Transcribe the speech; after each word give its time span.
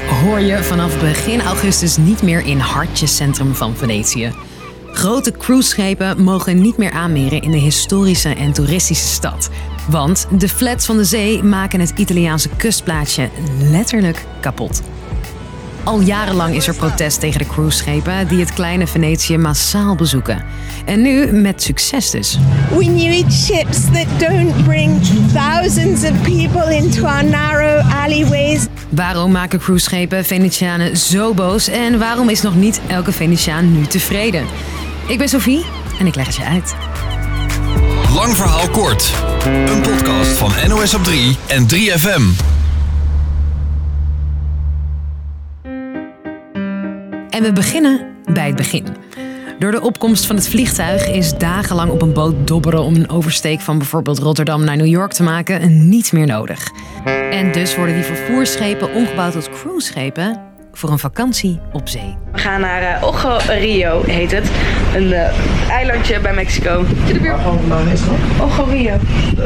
Hoor 0.00 0.40
je 0.40 0.62
vanaf 0.62 1.00
begin 1.00 1.40
augustus 1.40 1.96
niet 1.96 2.22
meer 2.22 2.46
in 2.46 2.58
hartjescentrum 2.58 3.54
van 3.54 3.76
Venetië. 3.76 4.32
Grote 4.92 5.30
cruiseschepen 5.30 6.22
mogen 6.22 6.60
niet 6.60 6.76
meer 6.76 6.90
aanmeren 6.90 7.42
in 7.42 7.50
de 7.50 7.56
historische 7.56 8.28
en 8.28 8.52
toeristische 8.52 9.06
stad. 9.06 9.50
Want 9.88 10.26
de 10.38 10.48
flats 10.48 10.86
van 10.86 10.96
de 10.96 11.04
zee 11.04 11.42
maken 11.42 11.80
het 11.80 11.92
Italiaanse 11.96 12.48
kustplaatsje 12.48 13.28
letterlijk 13.58 14.24
kapot. 14.40 14.82
Al 15.84 16.00
jarenlang 16.00 16.54
is 16.54 16.68
er 16.68 16.74
protest 16.74 17.20
tegen 17.20 17.38
de 17.38 17.46
cruiseschepen 17.46 18.28
die 18.28 18.40
het 18.40 18.52
kleine 18.52 18.86
Venetië 18.86 19.36
massaal 19.36 19.94
bezoeken. 19.94 20.44
En 20.84 21.02
nu 21.02 21.32
met 21.32 21.62
succes 21.62 22.10
dus. 22.10 22.38
We 22.76 22.84
need 22.84 23.32
ships 23.32 23.80
that 23.92 24.06
don't 24.18 24.64
bring 24.64 25.00
thousands 25.32 26.02
of 26.02 26.22
people 26.22 26.76
into 26.76 27.04
our 27.04 27.24
narrow 27.24 27.92
alleyways. 28.04 28.66
Waarom 28.88 29.32
maken 29.32 29.58
cruiseschepen 29.58 30.24
Venetianen 30.24 30.96
zo 30.96 31.34
boos 31.34 31.68
en 31.68 31.98
waarom 31.98 32.28
is 32.28 32.42
nog 32.42 32.54
niet 32.54 32.80
elke 32.86 33.12
Venetiaan 33.12 33.72
nu 33.72 33.86
tevreden? 33.86 34.46
Ik 35.06 35.18
ben 35.18 35.28
Sophie 35.28 35.64
en 35.98 36.06
ik 36.06 36.14
leg 36.14 36.26
het 36.26 36.36
je 36.36 36.44
uit. 36.44 36.74
Lang 38.14 38.36
verhaal 38.36 38.68
kort. 38.68 39.12
Een 39.66 39.80
podcast 39.80 40.30
van 40.36 40.52
NOS 40.68 40.94
op 40.94 41.04
3 41.04 41.36
en 41.46 41.66
3FM. 41.74 42.51
En 47.32 47.42
we 47.42 47.52
beginnen 47.52 48.00
bij 48.32 48.46
het 48.46 48.56
begin. 48.56 48.86
Door 49.58 49.70
de 49.70 49.80
opkomst 49.80 50.26
van 50.26 50.36
het 50.36 50.48
vliegtuig 50.48 51.08
is 51.08 51.34
dagenlang 51.38 51.90
op 51.90 52.02
een 52.02 52.12
boot 52.12 52.46
dobberen 52.46 52.82
om 52.82 52.94
een 52.94 53.10
oversteek 53.10 53.60
van 53.60 53.78
bijvoorbeeld 53.78 54.18
Rotterdam 54.18 54.64
naar 54.64 54.76
New 54.76 54.86
York 54.86 55.12
te 55.12 55.22
maken 55.22 55.88
niet 55.88 56.12
meer 56.12 56.26
nodig. 56.26 56.70
En 57.30 57.52
dus 57.52 57.76
worden 57.76 57.94
die 57.94 58.04
vervoersschepen 58.04 58.94
omgebouwd 58.94 59.32
tot 59.32 59.50
cruiseschepen 59.50 60.40
voor 60.72 60.90
een 60.90 60.98
vakantie 60.98 61.60
op 61.72 61.88
zee. 61.88 62.16
We 62.32 62.38
gaan 62.38 62.60
naar 62.60 62.82
uh, 62.82 63.08
Ojo 63.08 63.36
Rio, 63.48 64.02
heet 64.06 64.30
het. 64.30 64.50
Een 64.94 65.08
uh, 65.08 65.70
eilandje 65.70 66.20
bij 66.20 66.34
Mexico. 66.34 66.84
Waar 67.22 67.40
vandaan 67.40 67.88
is 67.88 68.00
dat? 68.00 68.16
Ojo 68.40 68.64
Rio. 68.64 68.96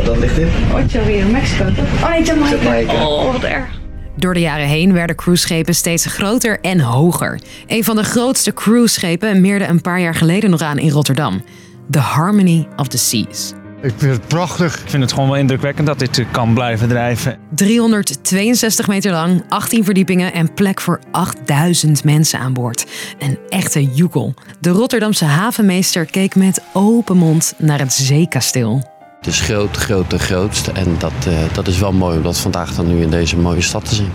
Dat 0.05 0.17
ligt 0.19 0.39
in. 0.39 0.49
Ojo 0.73 1.05
Rio, 1.05 1.27
Mexico? 1.27 1.65
Oh 2.03 2.11
nee, 2.11 2.23
Jamaica. 2.25 2.57
Jamaica. 2.57 3.07
Oh, 3.07 3.33
wat 3.33 3.43
erg. 3.43 3.85
Door 4.17 4.35
de 4.35 4.41
jaren 4.41 4.67
heen 4.67 4.93
werden 4.93 5.17
cruiseschepen 5.17 5.75
steeds 5.75 6.07
groter 6.07 6.61
en 6.61 6.81
hoger. 6.81 7.41
Een 7.67 7.85
van 7.85 7.97
de 7.97 8.05
grootste 8.05 8.55
cruiseschepen 8.55 9.41
meerde 9.41 9.67
een 9.67 9.81
paar 9.81 10.01
jaar 10.01 10.15
geleden 10.15 10.51
nog 10.51 10.61
aan 10.61 10.79
in 10.79 10.91
Rotterdam. 10.91 11.43
The 11.91 11.99
Harmony 11.99 12.69
of 12.77 12.89
the 12.89 12.99
Seas. 12.99 13.53
Ik 13.83 13.93
vind 13.97 14.13
het 14.13 14.27
prachtig. 14.27 14.81
Ik 14.83 14.91
vind 14.91 15.03
het 15.03 15.13
gewoon 15.13 15.29
wel 15.29 15.39
indrukwekkend 15.39 15.87
dat 15.87 15.99
dit 15.99 16.25
kan 16.31 16.55
blijven 16.55 16.89
drijven. 16.89 17.39
362 17.55 18.89
meter 18.89 19.13
lang, 19.13 19.45
18 19.49 19.85
verdiepingen 19.85 20.33
en 20.33 20.55
plek 20.55 20.81
voor 20.81 21.01
8000 21.11 22.05
mensen 22.05 22.39
aan 22.39 22.53
boord. 22.53 22.87
Een 23.19 23.39
echte 23.49 23.85
joekel. 23.85 24.35
De 24.61 24.71
Rotterdamse 24.71 25.25
havenmeester 25.25 26.05
keek 26.05 26.35
met 26.35 26.63
open 26.73 27.17
mond 27.17 27.55
naar 27.59 27.79
het 27.79 27.93
zeekasteel. 27.93 28.95
Het 29.17 29.27
is 29.27 29.41
groot, 29.41 29.77
groot 29.77 30.13
en 30.13 30.21
grootst. 30.21 30.67
En 30.67 30.97
dat, 30.99 31.13
uh, 31.29 31.35
dat 31.55 31.67
is 31.67 31.79
wel 31.79 31.93
mooi 31.93 32.17
om 32.17 32.23
dat 32.23 32.39
vandaag 32.39 32.75
dan 32.75 32.87
nu 32.87 33.03
in 33.03 33.11
deze 33.11 33.37
mooie 33.37 33.61
stad 33.61 33.89
te 33.89 33.95
zien. 33.95 34.13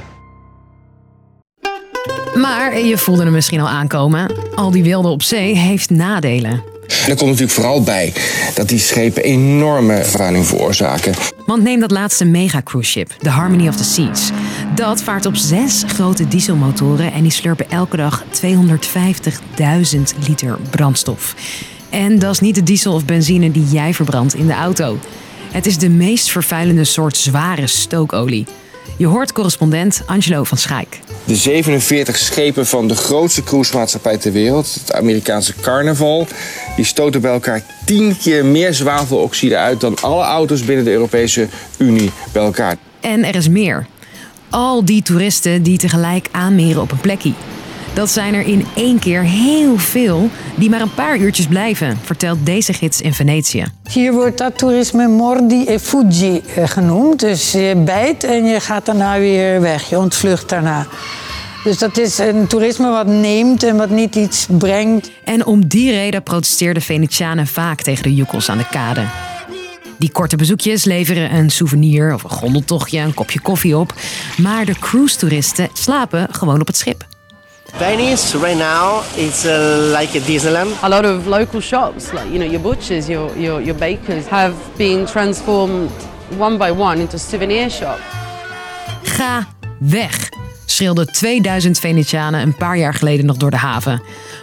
Maar 2.35 2.79
je 2.79 2.97
voelde 2.97 3.23
hem 3.23 3.31
misschien 3.31 3.59
al 3.59 3.69
aankomen. 3.69 4.35
Al 4.55 4.71
die 4.71 4.83
wilde 4.83 5.07
op 5.07 5.23
zee 5.23 5.55
heeft 5.55 5.89
nadelen. 5.89 6.51
En 7.03 7.09
er 7.09 7.15
komt 7.15 7.29
natuurlijk 7.29 7.51
vooral 7.51 7.83
bij 7.83 8.13
dat 8.53 8.69
die 8.69 8.79
schepen 8.79 9.23
enorme 9.23 10.03
vervuiling 10.03 10.45
veroorzaken. 10.45 11.13
Want 11.45 11.63
neem 11.63 11.79
dat 11.79 11.91
laatste 11.91 12.25
mega 12.25 12.61
cruise 12.63 12.91
ship, 12.91 13.15
de 13.19 13.29
Harmony 13.29 13.67
of 13.67 13.75
the 13.75 13.83
Seas. 13.83 14.29
Dat 14.75 15.03
vaart 15.03 15.25
op 15.25 15.35
zes 15.35 15.83
grote 15.87 16.27
dieselmotoren 16.27 17.13
en 17.13 17.21
die 17.21 17.31
slurpen 17.31 17.69
elke 17.69 17.97
dag 17.97 18.23
250.000 18.23 20.01
liter 20.27 20.57
brandstof. 20.69 21.35
En 21.91 22.19
dat 22.19 22.31
is 22.31 22.39
niet 22.39 22.55
de 22.55 22.63
diesel 22.63 22.93
of 22.93 23.05
benzine 23.05 23.51
die 23.51 23.65
jij 23.65 23.93
verbrandt 23.93 24.35
in 24.35 24.47
de 24.47 24.53
auto. 24.53 24.97
Het 25.51 25.65
is 25.65 25.77
de 25.77 25.89
meest 25.89 26.31
vervuilende 26.31 26.83
soort 26.83 27.17
zware 27.17 27.67
stookolie. 27.67 28.45
Je 28.97 29.07
hoort 29.07 29.31
correspondent 29.31 30.01
Angelo 30.05 30.43
van 30.43 30.57
Schaik. 30.57 30.99
De 31.23 31.35
47 31.35 32.17
schepen 32.17 32.67
van 32.67 32.87
de 32.87 32.95
grootste 32.95 33.43
cruisemaatschappij 33.43 34.17
ter 34.17 34.31
wereld, 34.31 34.73
het 34.73 34.93
Amerikaanse 34.93 35.53
Carnival, 35.61 36.27
die 36.75 36.85
stoten 36.85 37.21
bij 37.21 37.31
elkaar 37.31 37.63
10 37.85 38.17
keer 38.17 38.45
meer 38.45 38.73
zwaveloxide 38.73 39.57
uit 39.57 39.79
dan 39.79 39.97
alle 40.01 40.23
auto's 40.23 40.65
binnen 40.65 40.85
de 40.85 40.91
Europese 40.91 41.47
Unie 41.77 42.11
bij 42.31 42.43
elkaar. 42.43 42.77
En 42.99 43.23
er 43.23 43.35
is 43.35 43.47
meer. 43.47 43.87
Al 44.49 44.85
die 44.85 45.01
toeristen 45.01 45.63
die 45.63 45.77
tegelijk 45.77 46.27
aanmeren 46.31 46.81
op 46.81 46.91
een 46.91 46.99
plekje. 46.99 47.33
Dat 47.93 48.11
zijn 48.11 48.33
er 48.33 48.41
in 48.41 48.65
één 48.75 48.99
keer 48.99 49.23
heel 49.23 49.77
veel 49.77 50.29
die 50.55 50.69
maar 50.69 50.81
een 50.81 50.93
paar 50.93 51.17
uurtjes 51.17 51.47
blijven, 51.47 51.99
vertelt 52.03 52.45
deze 52.45 52.73
gids 52.73 53.01
in 53.01 53.13
Venetië. 53.13 53.65
Hier 53.89 54.13
wordt 54.13 54.37
dat 54.37 54.57
toerisme 54.57 55.07
mordi 55.07 55.65
e 55.67 55.79
fuggi 55.79 56.41
genoemd. 56.65 57.19
Dus 57.19 57.51
je 57.51 57.81
bijt 57.85 58.23
en 58.23 58.45
je 58.45 58.59
gaat 58.59 58.85
daarna 58.85 59.19
weer 59.19 59.61
weg. 59.61 59.89
Je 59.89 59.97
ontvlucht 59.97 60.49
daarna. 60.49 60.87
Dus 61.63 61.77
dat 61.77 61.97
is 61.97 62.17
een 62.17 62.47
toerisme 62.47 62.89
wat 62.89 63.07
neemt 63.07 63.63
en 63.63 63.77
wat 63.77 63.89
niet 63.89 64.15
iets 64.15 64.47
brengt. 64.49 65.11
En 65.23 65.45
om 65.45 65.67
die 65.67 65.91
reden 65.91 66.23
protesteerden 66.23 66.81
Venetianen 66.81 67.47
vaak 67.47 67.81
tegen 67.81 68.03
de 68.03 68.15
joekels 68.15 68.49
aan 68.49 68.57
de 68.57 68.67
kade. 68.71 69.03
Die 69.97 70.11
korte 70.11 70.35
bezoekjes 70.35 70.83
leveren 70.83 71.35
een 71.35 71.49
souvenir 71.49 72.13
of 72.13 72.23
een 72.23 72.29
gondeltochtje, 72.29 72.99
een 72.99 73.13
kopje 73.13 73.39
koffie 73.39 73.77
op. 73.77 73.93
Maar 74.37 74.65
de 74.65 74.75
cruise-toeristen 74.79 75.69
slapen 75.73 76.27
gewoon 76.31 76.61
op 76.61 76.67
het 76.67 76.77
schip. 76.77 77.05
Venice 77.79 78.35
right 78.35 78.57
now 78.57 79.01
is 79.17 79.45
uh, 79.45 79.89
like 79.93 80.13
a 80.15 80.19
Disneyland. 80.19 80.77
A 80.83 80.89
lot 80.89 81.05
of 81.05 81.27
local 81.27 81.59
shops, 81.61 82.13
like 82.13 82.29
you 82.31 82.37
know 82.37 82.45
your 82.45 82.59
butchers, 82.59 83.09
your 83.09 83.35
your, 83.35 83.61
your 83.61 83.75
bakers, 83.75 84.27
have 84.27 84.55
been 84.77 85.05
transformed 85.05 85.89
one 86.37 86.57
by 86.57 86.71
one 86.71 87.01
into 87.01 87.17
souvenir 87.17 87.69
shop. 87.69 87.99
Ga 89.17 89.45
weg, 89.81 90.11
schreeuwden 90.71 91.07
2000 91.07 91.79
Venetianen 91.79 92.41
een 92.41 92.55
paar 92.55 92.77
jaar 92.77 92.93
geleden 92.93 93.25
nog 93.25 93.37
door 93.37 93.51
de 93.51 93.57
haven. 93.57 94.01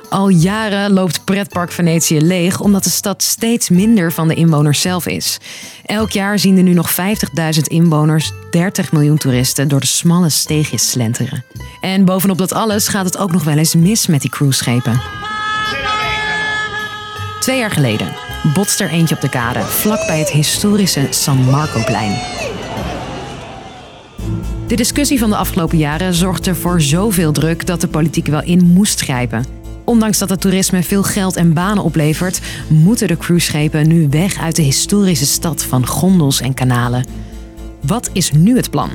Al 0.08 0.28
jaren 0.28 0.92
loopt 0.92 1.24
pretpark 1.24 1.72
Venetië 1.72 2.20
leeg 2.20 2.60
omdat 2.60 2.84
de 2.84 2.90
stad 2.90 3.22
steeds 3.22 3.68
minder 3.68 4.12
van 4.12 4.28
de 4.28 4.34
inwoners 4.34 4.80
zelf 4.80 5.06
is. 5.06 5.38
Elk 5.84 6.10
jaar 6.10 6.38
zien 6.38 6.56
er 6.56 6.62
nu 6.62 6.72
nog 6.72 6.90
50.000 6.90 7.60
inwoners 7.62 8.32
30 8.50 8.92
miljoen 8.92 9.18
toeristen 9.18 9.68
door 9.68 9.80
de 9.80 9.86
smalle 9.86 10.28
steegjes 10.28 10.90
slenteren. 10.90 11.44
En 11.80 12.04
bovenop 12.04 12.38
dat 12.38 12.52
alles 12.52 12.88
gaat 12.88 13.04
het 13.04 13.18
ook 13.18 13.32
nog 13.32 13.44
wel 13.44 13.56
eens 13.56 13.74
mis 13.74 14.06
met 14.06 14.20
die 14.20 14.30
cruiseschepen. 14.30 15.00
Twee 17.40 17.58
jaar 17.58 17.70
geleden 17.70 18.14
botst 18.54 18.80
er 18.80 18.90
eentje 18.90 19.14
op 19.14 19.20
de 19.20 19.28
kade, 19.28 19.60
vlak 19.60 20.06
bij 20.06 20.18
het 20.18 20.30
historische 20.30 21.06
San 21.10 21.36
Marcoplein. 21.36 22.16
De 24.68 24.76
discussie 24.76 25.18
van 25.18 25.30
de 25.30 25.36
afgelopen 25.36 25.78
jaren 25.78 26.14
zorgde 26.14 26.54
voor 26.54 26.80
zoveel 26.80 27.32
druk 27.32 27.66
dat 27.66 27.80
de 27.80 27.88
politiek 27.88 28.26
wel 28.26 28.42
in 28.42 28.64
moest 28.64 29.00
grijpen. 29.00 29.44
Ondanks 29.84 30.18
dat 30.18 30.30
het 30.30 30.40
toerisme 30.40 30.82
veel 30.82 31.02
geld 31.02 31.36
en 31.36 31.52
banen 31.52 31.84
oplevert, 31.84 32.40
moeten 32.68 33.08
de 33.08 33.16
cruiseschepen 33.16 33.88
nu 33.88 34.08
weg 34.10 34.38
uit 34.38 34.56
de 34.56 34.62
historische 34.62 35.26
stad 35.26 35.64
van 35.64 35.86
gondels 35.86 36.40
en 36.40 36.54
kanalen. 36.54 37.04
Wat 37.80 38.10
is 38.12 38.32
nu 38.32 38.56
het 38.56 38.70
plan? 38.70 38.90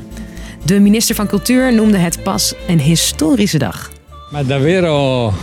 De 0.66 0.80
minister 0.80 1.16
van 1.16 1.28
Cultuur 1.28 1.74
noemde 1.74 1.98
het 1.98 2.24
pas 2.24 2.54
een 2.68 2.80
historische 2.80 3.58
dag. 3.58 3.92
Maar 4.32 4.46
davvero 4.46 5.34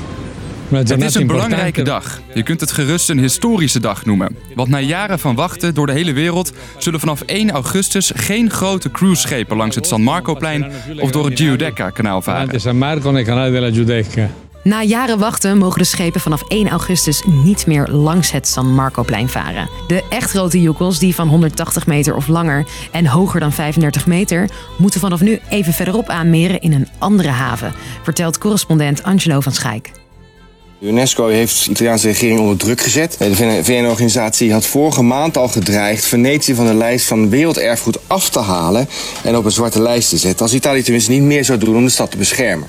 Het 0.71 1.03
is 1.03 1.15
een 1.15 1.27
belangrijke 1.27 1.83
dag. 1.83 2.21
Je 2.35 2.43
kunt 2.43 2.61
het 2.61 2.73
gerust 2.73 3.09
een 3.11 3.19
historische 3.19 3.81
dag 3.81 4.05
noemen. 4.05 4.37
Want 4.55 4.69
na 4.69 4.81
jaren 4.81 5.19
van 5.19 5.35
wachten 5.35 5.75
door 5.75 5.87
de 5.87 5.93
hele 5.93 6.13
wereld 6.13 6.53
zullen 6.79 7.01
vanaf 7.01 7.21
1 7.21 7.51
augustus 7.51 8.13
geen 8.15 8.51
grote 8.51 8.91
cruiseschepen 8.91 9.57
langs 9.57 9.75
het 9.75 9.87
San 9.87 10.03
Marcoplein 10.03 10.73
of 10.99 11.11
door 11.11 11.25
het 11.25 11.39
Giudecca-kanaal 11.39 12.23
varen. 12.23 12.61
San 12.61 12.79
Marco 12.79 13.11
nel 13.11 13.23
canale 13.23 13.51
della 13.51 13.71
Giudecca. 13.71 14.31
Na 14.63 14.83
jaren 14.83 15.19
wachten 15.19 15.59
mogen 15.59 15.79
de 15.79 15.85
schepen 15.85 16.21
vanaf 16.21 16.43
1 16.49 16.69
augustus 16.69 17.23
niet 17.27 17.67
meer 17.67 17.89
langs 17.89 18.31
het 18.31 18.49
San 18.49 18.75
Marcoplein 18.75 19.29
varen. 19.29 19.69
De 19.87 20.05
echt 20.11 20.31
grote 20.31 20.61
joekels, 20.61 20.99
die 20.99 21.15
van 21.15 21.29
180 21.29 21.87
meter 21.87 22.15
of 22.15 22.29
langer 22.29 22.67
en 22.93 23.07
hoger 23.07 23.41
dan 23.41 23.53
35 23.53 24.07
meter, 24.07 24.49
moeten 24.79 25.01
vanaf 25.01 25.21
nu 25.21 25.41
even 25.49 25.73
verderop 25.73 26.09
aanmeren 26.09 26.61
in 26.61 26.73
een 26.73 26.89
andere 26.99 27.29
haven, 27.29 27.73
vertelt 28.03 28.39
correspondent 28.39 29.03
Angelo 29.03 29.41
van 29.41 29.53
Schaik. 29.53 29.91
UNESCO 30.81 31.29
heeft 31.29 31.65
de 31.65 31.71
Italiaanse 31.71 32.07
regering 32.07 32.41
onder 32.41 32.57
druk 32.57 32.81
gezet. 32.81 33.17
De 33.19 33.65
VN-organisatie 33.65 34.53
had 34.53 34.67
vorige 34.67 35.03
maand 35.03 35.37
al 35.37 35.49
gedreigd 35.49 36.05
Venetië 36.05 36.55
van 36.55 36.67
de 36.67 36.75
lijst 36.75 37.07
van 37.07 37.31
werelderfgoed 37.31 37.99
af 38.07 38.29
te 38.29 38.39
halen 38.39 38.89
en 39.25 39.37
op 39.37 39.45
een 39.45 39.51
zwarte 39.51 39.83
lijst 39.83 40.09
te 40.09 40.17
zetten. 40.17 40.43
Als 40.43 40.55
Italië 40.55 40.83
tenminste 40.83 41.11
niet 41.11 41.23
meer 41.23 41.45
zou 41.45 41.59
doen 41.59 41.77
om 41.77 41.85
de 41.85 41.91
stad 41.91 42.11
te 42.11 42.17
beschermen. 42.17 42.69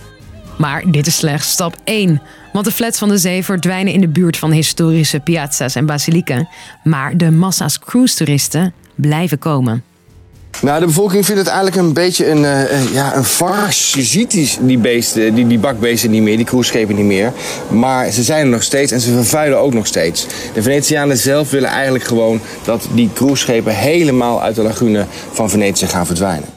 Maar 0.57 0.83
dit 0.91 1.07
is 1.07 1.15
slechts 1.15 1.49
stap 1.49 1.75
1. 1.83 2.21
Want 2.53 2.65
de 2.65 2.71
flats 2.71 2.99
van 2.99 3.09
de 3.09 3.17
zee 3.17 3.43
verdwijnen 3.43 3.93
in 3.93 4.01
de 4.01 4.07
buurt 4.07 4.37
van 4.37 4.51
historische 4.51 5.19
piazza's 5.19 5.75
en 5.75 5.85
basilieken. 5.85 6.49
Maar 6.83 7.17
de 7.17 7.31
massa's 7.31 7.79
cruise-toeristen 7.79 8.73
blijven 8.95 9.39
komen. 9.39 9.83
Nou, 10.59 10.79
de 10.79 10.85
bevolking 10.85 11.25
vindt 11.25 11.41
het 11.41 11.49
eigenlijk 11.49 11.77
een 11.77 11.93
beetje 11.93 12.29
een, 12.29 12.43
uh, 12.43 12.93
ja, 12.93 13.15
een 13.15 13.23
farce. 13.23 13.97
Je 13.99 14.05
ziet 14.05 14.31
die, 14.31 14.57
die, 14.61 14.77
beesten, 14.77 15.33
die, 15.33 15.47
die 15.47 15.59
bakbeesten 15.59 16.11
niet 16.11 16.21
meer, 16.21 16.37
die 16.37 16.45
cruiseschepen 16.45 16.95
niet 16.95 17.05
meer. 17.05 17.33
Maar 17.69 18.11
ze 18.11 18.23
zijn 18.23 18.45
er 18.45 18.51
nog 18.51 18.63
steeds 18.63 18.91
en 18.91 18.99
ze 18.99 19.11
vervuilen 19.11 19.59
ook 19.59 19.73
nog 19.73 19.87
steeds. 19.87 20.25
De 20.53 20.61
Venetianen 20.61 21.17
zelf 21.17 21.49
willen 21.49 21.69
eigenlijk 21.69 22.03
gewoon 22.03 22.41
dat 22.63 22.87
die 22.93 23.09
cruiseschepen 23.13 23.75
helemaal 23.75 24.41
uit 24.41 24.55
de 24.55 24.61
lagune 24.61 25.05
van 25.31 25.49
Venetië 25.49 25.87
gaan 25.87 26.05
verdwijnen. 26.05 26.49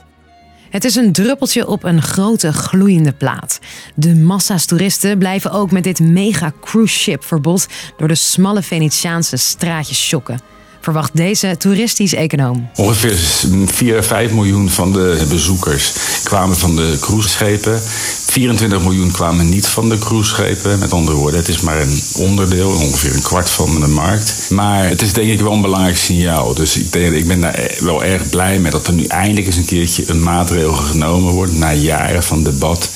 Het 0.70 0.84
is 0.84 0.94
een 0.94 1.12
druppeltje 1.12 1.66
op 1.66 1.84
een 1.84 2.02
grote 2.02 2.52
gloeiende 2.52 3.12
plaat. 3.12 3.58
De 3.94 4.14
massa's 4.14 4.66
toeristen 4.66 5.18
blijven 5.18 5.50
ook 5.50 5.70
met 5.70 5.84
dit 5.84 6.00
mega 6.00 6.52
cruise 6.60 6.98
ship 6.98 7.24
verbod 7.24 7.66
door 7.96 8.08
de 8.08 8.14
smalle 8.14 8.62
Venetiaanse 8.62 9.36
straatjes 9.36 10.08
schokken 10.08 10.54
verwacht 10.84 11.10
deze 11.16 11.56
toeristisch 11.58 12.14
econoom. 12.14 12.68
Ongeveer 12.74 13.16
4 13.66 13.98
à 13.98 14.02
5 14.02 14.30
miljoen 14.30 14.70
van 14.70 14.92
de 14.92 15.26
bezoekers 15.28 15.92
kwamen 16.22 16.56
van 16.56 16.76
de 16.76 16.96
cruiseschepen. 17.00 17.82
24 18.26 18.82
miljoen 18.82 19.10
kwamen 19.10 19.48
niet 19.48 19.66
van 19.66 19.88
de 19.88 19.98
cruiseschepen. 19.98 20.78
Met 20.78 20.92
andere 20.92 21.16
woorden, 21.16 21.40
het 21.40 21.48
is 21.48 21.60
maar 21.60 21.80
een 21.80 22.02
onderdeel, 22.16 22.70
ongeveer 22.70 23.14
een 23.14 23.22
kwart 23.22 23.50
van 23.50 23.80
de 23.80 23.86
markt. 23.86 24.46
Maar 24.50 24.88
het 24.88 25.02
is 25.02 25.12
denk 25.12 25.30
ik 25.30 25.40
wel 25.40 25.52
een 25.52 25.60
belangrijk 25.60 25.96
signaal. 25.96 26.54
Dus 26.54 26.76
ik, 26.76 26.94
ik 26.94 27.26
ben 27.26 27.40
daar 27.40 27.70
wel 27.78 28.04
erg 28.04 28.28
blij 28.28 28.58
mee 28.58 28.70
dat 28.70 28.86
er 28.86 28.92
nu 28.92 29.04
eindelijk 29.04 29.46
eens 29.46 29.56
een 29.56 29.64
keertje 29.64 30.04
een 30.06 30.22
maatregel 30.22 30.72
genomen 30.72 31.32
wordt 31.32 31.58
na 31.58 31.72
jaren 31.72 32.22
van 32.22 32.42
debat. 32.42 32.90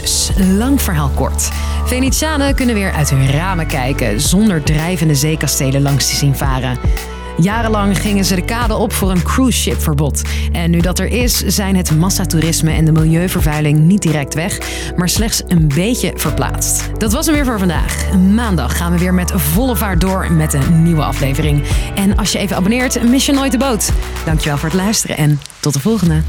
Dus, 0.00 0.30
lang 0.56 0.82
verhaal 0.82 1.10
kort. 1.14 1.48
Venetianen 1.84 2.54
kunnen 2.54 2.74
weer 2.74 2.92
uit 2.92 3.10
hun 3.10 3.30
ramen 3.30 3.66
kijken 3.66 4.20
zonder 4.20 4.62
drijvende 4.62 5.14
zeekastelen 5.14 5.82
langs 5.82 6.08
te 6.08 6.16
zien 6.16 6.36
varen. 6.36 6.78
Jarenlang 7.36 7.98
gingen 7.98 8.24
ze 8.24 8.34
de 8.34 8.44
kade 8.44 8.74
op 8.76 8.92
voor 8.92 9.10
een 9.10 9.22
cruise 9.22 9.60
ship 9.60 9.82
verbod. 9.82 10.22
En 10.52 10.70
nu 10.70 10.80
dat 10.80 10.98
er 10.98 11.06
is, 11.06 11.38
zijn 11.38 11.76
het 11.76 11.96
massatoerisme 11.96 12.70
en 12.70 12.84
de 12.84 12.92
milieuvervuiling 12.92 13.78
niet 13.78 14.02
direct 14.02 14.34
weg, 14.34 14.58
maar 14.96 15.08
slechts 15.08 15.42
een 15.48 15.68
beetje 15.74 16.12
verplaatst. 16.14 16.90
Dat 16.98 17.12
was 17.12 17.26
hem 17.26 17.34
weer 17.34 17.44
voor 17.44 17.58
vandaag. 17.58 18.12
Maandag 18.34 18.76
gaan 18.76 18.92
we 18.92 18.98
weer 18.98 19.14
met 19.14 19.32
volle 19.34 19.76
vaart 19.76 20.00
door 20.00 20.32
met 20.32 20.52
een 20.52 20.82
nieuwe 20.82 21.04
aflevering. 21.04 21.62
En 21.94 22.16
als 22.16 22.32
je 22.32 22.38
even 22.38 22.56
abonneert, 22.56 23.08
mis 23.08 23.26
je 23.26 23.32
nooit 23.32 23.52
de 23.52 23.58
boot. 23.58 23.92
Dankjewel 24.24 24.58
voor 24.58 24.68
het 24.68 24.78
luisteren 24.78 25.16
en 25.16 25.40
tot 25.60 25.72
de 25.72 25.80
volgende. 25.80 26.22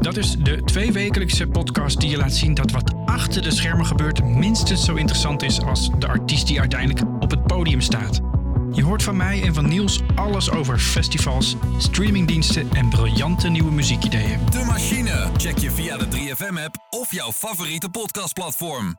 Dat 0.00 0.16
is 0.16 0.36
de 0.36 0.62
tweewekelijkse 0.64 1.46
podcast 1.46 2.00
die 2.00 2.10
je 2.10 2.16
laat 2.16 2.34
zien 2.34 2.54
dat 2.54 2.70
wat 2.70 2.94
achter 3.04 3.42
de 3.42 3.50
schermen 3.50 3.86
gebeurt 3.86 4.24
minstens 4.24 4.84
zo 4.84 4.94
interessant 4.94 5.42
is 5.42 5.60
als 5.60 5.90
de 5.98 6.06
artiest 6.06 6.46
die 6.46 6.60
uiteindelijk 6.60 7.22
op 7.22 7.30
het 7.30 7.46
podium 7.46 7.80
staat. 7.80 8.20
Je 8.72 8.82
hoort 8.82 9.02
van 9.02 9.16
mij 9.16 9.42
en 9.42 9.54
van 9.54 9.68
Niels 9.68 10.00
alles 10.14 10.50
over 10.50 10.78
festivals, 10.78 11.56
streamingdiensten 11.78 12.68
en 12.72 12.88
briljante 12.88 13.48
nieuwe 13.48 13.72
muziekideeën. 13.72 14.38
De 14.50 14.64
Machine. 14.64 15.28
Check 15.36 15.58
je 15.58 15.70
via 15.70 15.96
de 15.96 16.06
3FM-app 16.06 16.76
of 16.90 17.12
jouw 17.12 17.32
favoriete 17.32 17.88
podcastplatform. 17.88 18.96